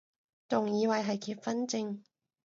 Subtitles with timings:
[0.49, 2.01] 仲以為係結婚証